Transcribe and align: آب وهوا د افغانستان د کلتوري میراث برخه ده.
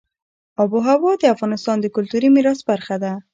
آب 0.61 0.69
وهوا 0.75 1.13
د 1.19 1.23
افغانستان 1.35 1.77
د 1.81 1.85
کلتوري 1.95 2.29
میراث 2.35 2.59
برخه 2.69 2.95
ده. 3.03 3.11